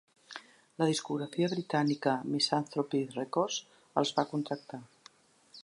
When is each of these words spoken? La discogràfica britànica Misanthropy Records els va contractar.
La 0.81 0.85
discogràfica 0.91 1.49
britànica 1.51 2.15
Misanthropy 2.37 3.03
Records 3.13 3.61
els 4.03 4.15
va 4.21 4.27
contractar. 4.33 4.81